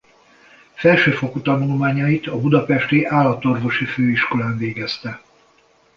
Felsőfokú 0.73 1.41
tanulmányait 1.41 2.27
a 2.27 2.39
budapesti 2.39 3.05
Állatorvosi 3.05 3.85
Főiskolán 3.85 4.57
végezte. 4.57 5.21